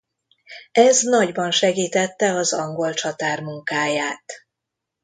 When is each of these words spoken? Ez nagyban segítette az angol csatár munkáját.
Ez 0.71 1.01
nagyban 1.01 1.51
segítette 1.51 2.31
az 2.33 2.53
angol 2.53 2.93
csatár 2.93 3.41
munkáját. 3.41 4.23